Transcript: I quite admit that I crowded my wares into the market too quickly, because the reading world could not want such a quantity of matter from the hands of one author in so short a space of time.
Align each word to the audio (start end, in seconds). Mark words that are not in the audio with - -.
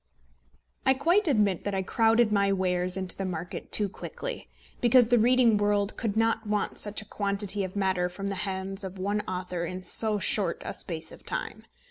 I 0.83 0.95
quite 0.95 1.27
admit 1.27 1.63
that 1.63 1.75
I 1.75 1.83
crowded 1.83 2.31
my 2.31 2.51
wares 2.51 2.97
into 2.97 3.15
the 3.15 3.23
market 3.23 3.71
too 3.71 3.87
quickly, 3.87 4.49
because 4.79 5.09
the 5.09 5.19
reading 5.19 5.57
world 5.57 5.95
could 5.95 6.17
not 6.17 6.47
want 6.47 6.79
such 6.79 7.03
a 7.03 7.07
quantity 7.07 7.63
of 7.63 7.75
matter 7.75 8.09
from 8.09 8.29
the 8.29 8.33
hands 8.49 8.83
of 8.83 8.97
one 8.97 9.21
author 9.27 9.63
in 9.63 9.83
so 9.83 10.17
short 10.17 10.59
a 10.65 10.73
space 10.73 11.11
of 11.11 11.23
time. 11.23 11.65